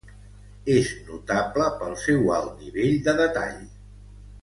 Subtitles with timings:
[0.75, 3.65] És notable pel seu alt nivell de detall.